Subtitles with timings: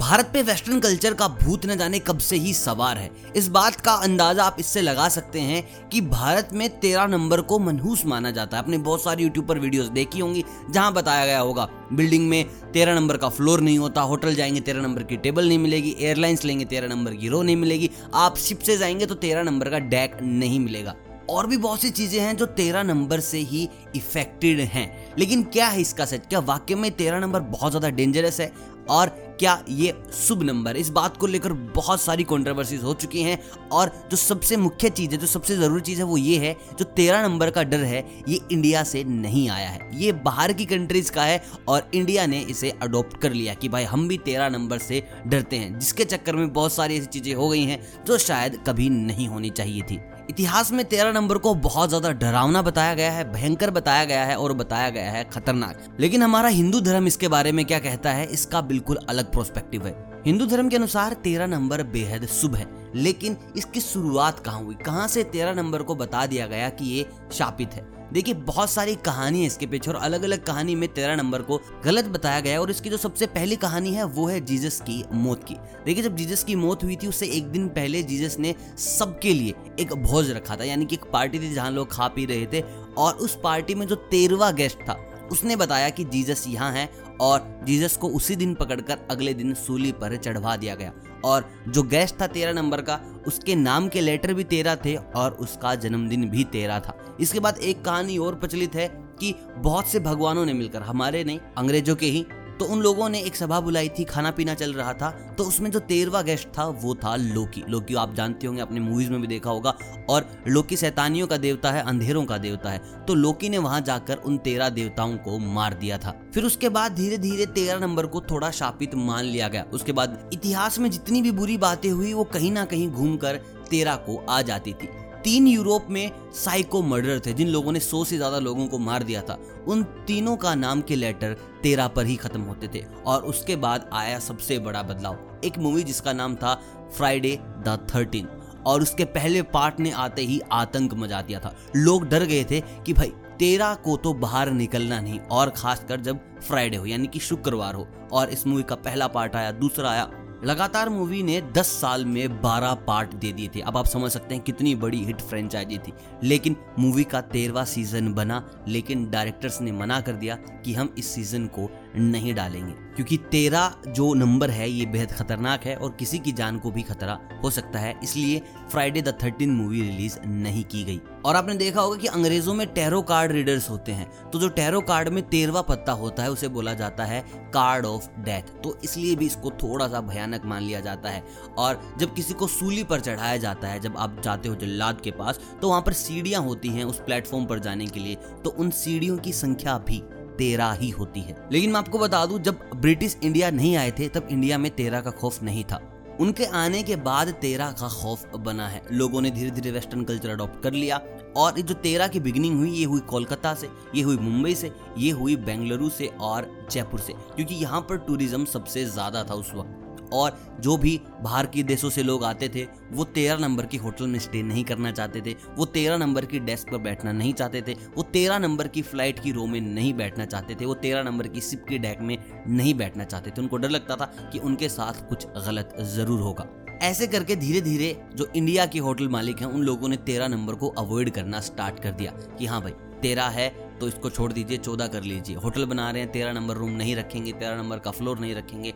[0.00, 3.74] भारत पे western culture का भूत न जाने कब से ही सवार है। इस बात
[3.80, 8.30] का अंदाज़ा आप इससे लगा सकते हैं कि भारत में तेरह नंबर को मनहूस माना
[8.30, 12.28] जाता है। आपने बहुत सारी यूट्यूब पर वीडियोस देखी होंगी, जहाँ बताया गया होगा बिल्डिंग
[12.28, 15.94] में तेरह नंबर का फ्लोर नहीं होता होटल जाएँगे तेरह नंबर की टेबल नहीं मिलेगी
[15.98, 19.70] एयरलाइंस लेंगे तेरह नंबर की रो नहीं मिलेगी, आप शिप से जाएँगे तो तेरह नंबर
[19.70, 20.96] का डैक नहीं मिलेगा।
[21.30, 25.66] और भी बहुत सी चीज़ें हैं जो तेरह नंबर से ही इफेक्टेड हैं। लेकिन क्या
[25.66, 28.50] है इसका सच क्या वाक्य में तेरह नंबर बहुत ज़्यादा डेंजरस है?
[28.90, 29.08] और
[29.40, 33.38] क्या ये शुभ नंबर इस बात को लेकर बहुत सारी कंट्रोवर्सीज हो चुकी हैं
[33.72, 36.84] और जो सबसे मुख्य चीज़ है, जो सबसे ज़रूरी चीज़ है, वो ये है, जो
[36.86, 41.12] तेरह नंबर का डर है, ये इंडिया से नहीं आया है। ये बाहर की कंट्रीज़
[41.12, 44.78] का है और इंडिया ने इसे अडोप्ट कर लिया कि भाई हम भी तेरह नंबर
[44.78, 48.62] से डरते हैं, जिसके चक्कर में बहुत सारी ऐसी चीज़ें हो गई हैं, जो शायद
[48.66, 50.00] कभी नहीं होनी चाहिए थी।
[50.30, 54.36] इतिहास में तेरह नंबर को बहुत ज़्यादा डरावना बताया गया है, भयंकर बताया गया है
[54.36, 58.26] और बताया गया है खतरनाक। लेकिन हमारा हिंदू धर्म इसके बारे में क्या कहता है,
[58.26, 59.94] इसका बिल्कुल अलग प्रोस्पेक्टिव है।
[60.26, 64.74] हिंदू धर्म के अनुसार तेरह नंबर बेहद शुभ है, लेकिन इसकी शुरुआत कहाँ हुई?
[64.76, 67.88] कहाँ से तेरह नंबर को बता दिया गया कि ये शापित है?
[68.12, 71.60] देखिए, बहुत सारी कहानी है इसके पीछे और अलग अलग कहानी में तेरह नंबर को
[71.84, 75.44] गलत बताया गया और इसकी जो सबसे पहली कहानी है, वो है जीसस की मौत
[75.44, 79.34] की। देखिए, जब जीसस की मौत हुई थी, उससे एक दिन पहले जीसस ने सबके
[79.34, 82.46] लिए एक भोज रखा था, यानी कि एक पार्टी थी जहाँ लोग खा पी रहे
[82.46, 82.64] थे
[82.98, 84.98] और उस पार्टी में जो तेरवा गेस्ट था
[85.32, 86.88] उसने बताया कि जीसस यहाँ है
[87.20, 90.92] और जीसस को उसी दिन पकड़कर अगले दिन सूली पर चढ़वा दिया गया।
[91.24, 95.30] और जो गेस्ट था तेरह नंबर का, उसके नाम के लेटर भी तेरह थे और
[95.32, 98.88] उसका जन्मदिन भी तेरह था। इसके बाद एक कहानी और प्रचलित है
[99.20, 102.26] कि बहुत से भगवानों ने मिलकर, हमारे नहीं, अंग्रेज़ों के ही
[102.60, 105.70] तो उन लोगों ने एक सभा बुलाई थी, खाना पीना चल रहा था तो उसमें
[105.70, 109.26] जो तेरवा गेस्ट था, वो था लोकी। लोकी, आप जानते होंगे अपने मूवीज़ में भी
[109.26, 109.74] देखा होगा।
[110.10, 114.16] और लोकी सैतानियों का देवता है, अंधेरों का देवता है। तो लोकी ने वहाँ जाकर
[114.16, 118.20] उन तेरह देवताओं को मार दिया था। फिर उसके बाद धीरे धीरे तेरह नंबर को
[118.20, 122.24] थोड़ा शापित मान लिया गया। उसके बाद इतिहास में जितनी भी बुरी बातें हुई, वो
[122.24, 123.40] कहीं ना कहीं घूम कर
[123.74, 124.88] को आ जाती थी।
[125.24, 129.02] तीन यूरोप में साइको मर्डर थे, जिन लोगों ने सौ से ज़्यादा लोगों को मार
[129.02, 129.38] दिया था।
[129.68, 133.88] उन तीनों का नाम के लेटर तेरह पर ही खत्म होते थे, और उसके बाद
[133.92, 136.54] आया सबसे बड़ा बदलाव। एक मूवी जिसका नाम था
[136.96, 138.28] फ्राइडे द थर्टीन
[138.66, 142.60] और उसके पहले पार्ट ने आते ही आतंक मचा दिया था। लोग डर गए थे
[142.60, 147.20] कि भाई, तेरह को तो बाहर निकलना नहीं, और खासकर जब फ्राइडे हो, यानी कि
[147.20, 150.04] शुक्रवार हो, और इस मूवी का पहला पार्ट आया, दूसरा आया
[150.44, 154.34] लगातार मूवी ने 10 साल में 12 पार्ट दे दिए थे। अब आप समझ सकते
[154.34, 155.92] हैं कितनी बड़ी हिट फ्रेंचाइजी थी।
[156.22, 161.06] लेकिन मूवी का तेरवा सीज़न बना, लेकिन डायरेक्टर्स ने मना कर दिया कि हम इस
[161.06, 166.18] सीज़न को नहीं डालेंगे। क्योंकि तेरह जो नंबर है, ये बेहद खतरनाक है और किसी
[166.18, 170.64] की जान को भी खतरा हो सकता है। इसलिए Friday the thirteen movie release नहीं
[170.64, 174.38] की गई। और आपने देखा होगा कि अंग्रेज़ों में टैरो कार्ड रीडर्स होते हैं। तो
[174.38, 177.20] जो टैरो कार्ड में तेरवा पत्ता होता है, उसे बोला जाता है
[177.54, 181.22] कार्ड ऑफ़ डेथ तो इसलिए भी इसको थोड़ा सा भयानक मान लिया जाता है।
[181.58, 185.10] और जब किसी को सूली पर चढ़ाया जाता है, जब आप जाते हो जल्लाद के
[185.10, 188.14] पास तो वहाँ पर सीढ़ियाँ होती हैं उस प्लेटफॉर्म पर जाने के लिए।
[188.44, 190.02] तो उन सीढ़ियों की संख्या भी
[190.38, 194.08] तेरह ही होती है। लेकिन मैं आपको बता दूँ, जब ब्रिटिश इंडिया नहीं आए थे,
[194.08, 195.80] तब इंडिया में तेरह का खौफ नहीं था।
[196.20, 200.30] उनके आने के बाद तेरह का खौफ बना है। लोगों ने धीरे धीरे वेस्टर्न कल्चर
[200.30, 201.00] अडॉप्ट कर लिया
[201.36, 205.10] और जो तेरह की बिगनिंग हुई, ये हुई कोलकाता से, ये हुई मुंबई से, ये
[205.10, 209.79] हुई बेंगलुरु से और जयपुर से। क्योंकि यहाँ पर टूरिज़्म सबसे ज़्यादा था उस वक्त।
[210.12, 214.06] और जो भी बाहर के देशों से लोग आते थे, वो तेरह नंबर की होटल
[214.06, 217.62] में स्टे नहीं करना चाहते थे, वो तेरह नंबर की डेस्क पर बैठना नहीं चाहते
[217.62, 221.02] थे, वो तेरह नंबर की फ़्लाइट की रो में नहीं बैठना चाहते थे, वो तेरह
[221.02, 222.16] नंबर की सिप की डेक में
[222.48, 226.46] नहीं बैठना चाहते थे। उनको डर लगता था कि उनके साथ कुछ गलत ज़रूर होगा।
[226.82, 230.54] ऐसे करके धीरे धीरे जो इंडिया के होटल मालिक हैं, उन लोगों ने तेरह नंबर
[230.54, 232.72] को अवॉइड करना स्टार्ट कर दिया कि हाँ भाई,
[233.02, 233.48] तेरह है
[233.80, 236.96] तो इसको छोड़ दीजिए, चौदह कर लीजिए। होटल बना रहे हैं, तेरह नंबर रूम नहीं
[236.96, 238.74] रखेंगे, तेरह नंबर का फ्लोर नहीं रखेंगे,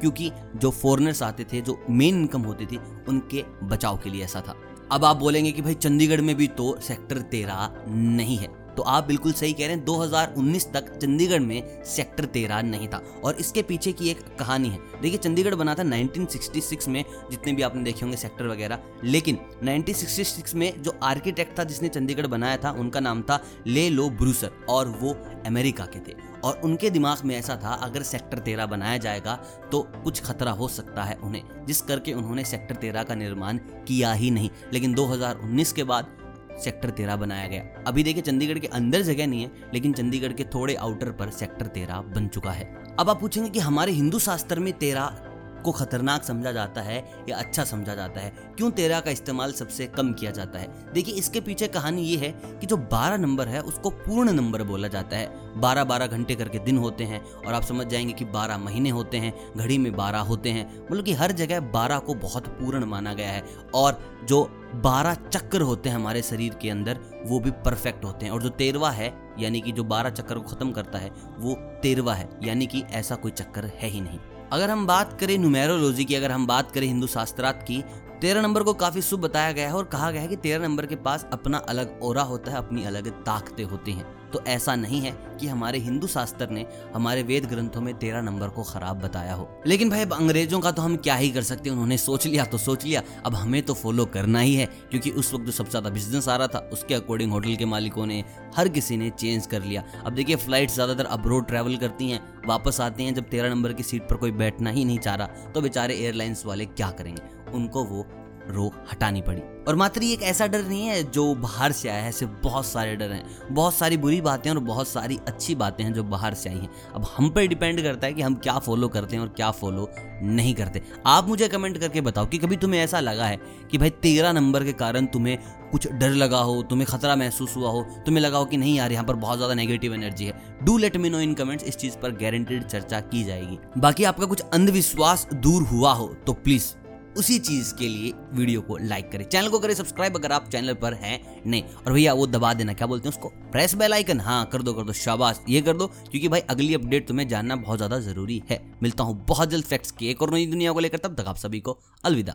[0.00, 4.40] क्योंकि जो फॉरनर्स आते थे, जो मेन इनकम होती थी, उनके बचाव के लिए ऐसा
[4.40, 4.56] था।
[4.92, 9.04] अब आप बोलेंगे कि भाई, चंडीगढ़ में भी तो सेक्टर तेरह नहीं है। तो आप
[9.04, 13.62] बिल्कुल सही कह रहे हैं 2019 तक चंडीगढ़ में सेक्टर तेरह नहीं था। और इसके
[13.62, 18.00] पीछे की एक कहानी है। देखिए, चंडीगढ़ बना था 1966 में, जितने भी आपने देखे
[18.02, 23.22] होंगे सेक्टर वगैरह। लेकिन 1966 में जो आर्किटेक्ट था जिसने चंडीगढ़ बनाया था, उनका नाम
[23.22, 26.14] था ले लो ब्रूसर, और वो अमेरिका के थे।
[26.44, 29.34] और उनके दिमाग में ऐसा था, अगर सेक्टर तेरह बनाया जाएगा
[29.72, 34.12] तो कुछ खतरा हो सकता है उन्हें, जिस करके उन्होंने सेक्टर तेरह का निर्माण किया
[34.12, 36.25] ही नहीं। लेकिन 2019 के बाद
[36.64, 40.44] सेक्टर तेरह बनाया गया। अभी देखिए चंडीगढ़ के अंदर जगह नहीं है, लेकिन चंडीगढ़ के
[40.44, 42.64] थोड़े आउटर पर सेक्टर तेरह बन चुका है।
[43.00, 45.25] अब आप पूछेंगे कि हमारे हिंदू शास्त्र में तेरह
[45.66, 49.86] को खतरनाक समझा जाता है या अच्छा समझा जाता है। क्यों तेरह का इस्तेमाल सबसे
[49.86, 50.92] कम किया जाता है?
[50.92, 54.88] देखिए, इसके पीछे कहानी ये है कि जो बारह नंबर है, उसको पूर्ण नंबर बोला
[54.88, 58.58] जाता है। बारह बारह घंटे करके दिन होते हैं और आप समझ जाएँगे कि बारह
[58.58, 62.46] महीने होते हैं, घड़ी में बारह होते हैं। मतलब कि हर जगह बारह को बहुत
[62.46, 67.40] पूर्ण माना गया है और जो बारह चक्कर होते हैं हमारे शरीर के अंदर, वो
[67.40, 70.72] भी परफेक्ट होते हैं। और जो तेरवा है, यानी कि जो बारह चक्कर को खत्म
[70.72, 74.18] करता है, वो तेरवा है, यानी कि ऐसा कोई चक्कर है ही नहीं।
[74.52, 77.84] अगर हम बात करें न्यूमेरोलॉजी की, अगर हम बात करें हिंदू शास्त्रार्थ की,
[78.20, 80.86] तेरह नंबर को काफ़ी शुभ बताया गया है और कहा गया है कि तेरह नंबर
[80.86, 85.00] के पास अपना अलग ओरा होता है, अपनी अलग ताकतें होती हैं। तो ऐसा नहीं
[85.00, 86.64] है कि हमारे हिंदू शास्त्र ने
[86.94, 90.82] हमारे वेद ग्रंथों में तेरह नंबर को खराब बताया हो। लेकिन भाई अंग्रेज़ों का तो
[90.82, 91.72] हम क्या ही कर सकते हैं?
[91.72, 95.32] उन्होंने सोच लिया तो सोच लिया। अब हमें तो फॉलो करना ही है, क्योंकि उस
[95.34, 98.22] वक्त जो सबसे ज़्यादा बिज़नेस आ रहा था, उसके अकॉर्डिंग होटल के मालिकों ने
[98.56, 102.80] हर किसी ने चेंज कर लिया। अब देखिए फ़्लाइट ज़्यादातर अब्रोड ट्रेवल करती हैं, वापस
[102.80, 105.60] आते हैं, जब तेरह नंबर की सीट पर कोई बैठना ही नहीं चाह रहा तो
[105.60, 107.22] बेचारे एयरलाइंस वाले क्या करेंगे?
[107.52, 108.06] उनको वो
[108.48, 112.08] रो हटानी पड़ी। और मात्र एक ऐसा डर नहीं है जो बाहर से आया है
[112.08, 115.92] ऐसे बहुत सारे डर हैं। बहुत सारी बुरी बातें और बहुत सारी अच्छी बातें हैं
[115.94, 118.88] जो बाहर से आई हैं। अब हम पर डिपेंड करता है कि हम क्या फॉलो
[118.88, 119.88] करते हैं और क्या फॉलो
[120.22, 123.40] नहीं करते। आप मुझे कमेंट करके बताओ कि कभी तुम्हें ऐसा लगा है
[123.70, 125.38] कि भाई तेरह नंबर के कारण तुम्हें
[125.72, 128.92] कुछ डर लगा हो, तुम्हें खतरा महसूस हुआ हो, तुम्हें लगा हो कि नहीं यार,
[128.92, 131.96] यहाँ पर बहुत ज़्यादा नेगेटिव एनर्जी है। Do let me know in comments इस चीज़
[131.96, 136.74] पर गारंटेड चर्चा की जाएगी। बाकी आपका कुछ अंधविश्वास दूर हुआ हो तो प्लीज़
[137.16, 140.74] उसी चीज़ के लिए वीडियो को लाइक करें। चैनल को करें सब्सक्राइब अगर आप चैनल
[140.74, 143.28] पर हैं नहीं। और भैया, वो दबा देना, क्या बोलते हैं उसको?
[143.52, 146.74] प्रेस बेल आइकन हाँ कर दो कर दो, शाबाश। ये कर दो, क्योंकि भाई अगली
[146.74, 150.34] अपडेट तुम्हें जानना बहुत ज़्यादा ज़रूरी है। मिलता हूँ बहुत जल्द फैक्ट्स की एक और
[150.34, 152.34] नई दुनिया को लेकर, तब तक आप सभी को अलविदा।